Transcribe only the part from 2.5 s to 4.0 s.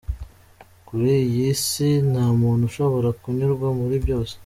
ushobora kunyurwa muri